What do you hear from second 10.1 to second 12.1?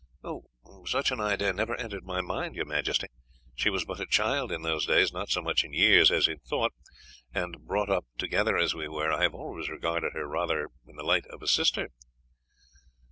her rather in the light of a sister."